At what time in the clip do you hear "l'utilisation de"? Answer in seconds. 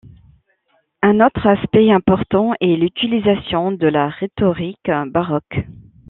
2.75-3.85